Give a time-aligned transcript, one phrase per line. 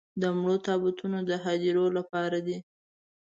[0.21, 2.57] د مړو تابوتونه د هديرو لپاره دي.